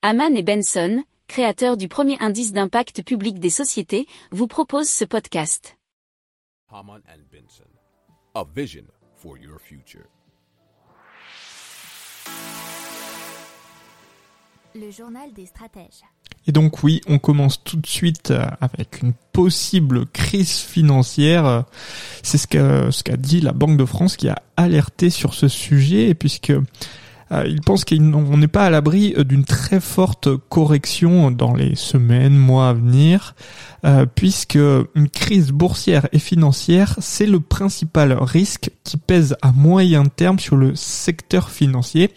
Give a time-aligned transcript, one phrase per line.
[0.00, 5.76] Haman et Benson, créateurs du premier indice d'impact public des sociétés, vous proposent ce podcast.
[6.70, 7.68] Haman and Benson,
[8.36, 8.84] a vision
[9.16, 10.04] for your future.
[14.76, 16.04] Le journal des stratèges.
[16.46, 21.64] Et donc oui, on commence tout de suite euh, avec une possible crise financière.
[22.22, 25.48] C'est ce qu'a ce qu'a dit la Banque de France qui a alerté sur ce
[25.48, 26.62] sujet, puisque euh,
[27.30, 32.36] il pense qu'on n'est pas à l'abri euh, d'une très forte correction dans les semaines,
[32.36, 33.34] mois à venir,
[33.84, 40.04] euh, puisque une crise boursière et financière, c'est le principal risque qui pèse à moyen
[40.04, 42.10] terme sur le secteur financier.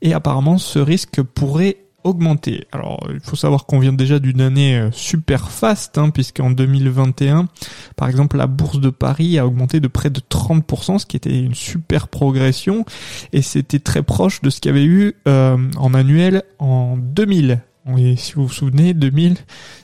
[0.00, 2.66] Et apparemment, ce risque pourrait augmenté.
[2.72, 7.48] Alors, il faut savoir qu'on vient déjà d'une année euh, super faste, hein, puisqu'en 2021,
[7.96, 11.38] par exemple, la bourse de Paris a augmenté de près de 30%, ce qui était
[11.38, 12.84] une super progression,
[13.32, 17.60] et c'était très proche de ce qu'il y avait eu euh, en annuel en 2000.
[17.98, 19.36] Et si vous vous souvenez, 2000,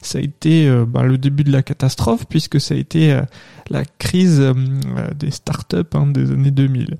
[0.02, 3.22] ça a été euh, bah, le début de la catastrophe puisque ça a été euh,
[3.70, 4.54] la crise euh,
[5.16, 6.96] des startups hein, des années 2000.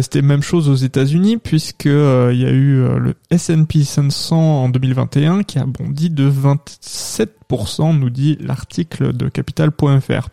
[0.00, 1.90] C'était même chose aux États-Unis puisque il
[2.38, 8.38] y a eu le S&P 500 en 2021 qui a bondi de 27% nous dit
[8.40, 10.28] l'article de capital.fr.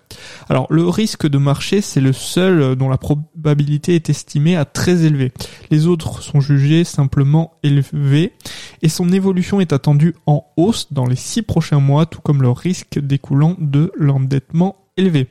[0.50, 5.04] Alors le risque de marché, c'est le seul dont la probabilité est estimée à très
[5.06, 5.32] élevée.
[5.70, 8.34] Les autres sont jugés simplement élevés
[8.82, 12.50] et son évolution est attendue en hausse dans les six prochains mois, tout comme le
[12.50, 15.28] risque découlant de l'endettement élevé.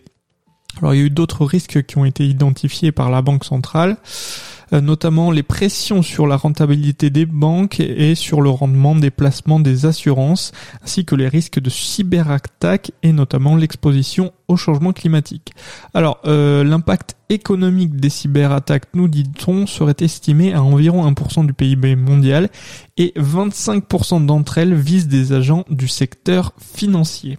[0.78, 3.97] Alors il y a eu d'autres risques qui ont été identifiés par la Banque centrale.
[4.73, 9.61] Euh, notamment les pressions sur la rentabilité des banques et sur le rendement des placements
[9.61, 15.53] des assurances, ainsi que les risques de cyberattaque et notamment l'exposition au changement climatique.
[15.92, 21.97] Alors, euh, l'impact économique des cyberattaques, nous dit-on, serait estimé à environ 1% du PIB
[21.97, 22.48] mondial
[22.97, 27.39] et 25% d'entre elles visent des agents du secteur financier.